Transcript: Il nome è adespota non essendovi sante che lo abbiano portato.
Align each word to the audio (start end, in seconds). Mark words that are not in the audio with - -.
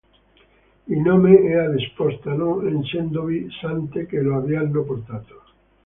Il 0.87 0.97
nome 0.97 1.41
è 1.43 1.53
adespota 1.53 2.33
non 2.33 2.67
essendovi 2.75 3.47
sante 3.61 4.07
che 4.07 4.19
lo 4.19 4.37
abbiano 4.37 4.81
portato. 4.81 5.43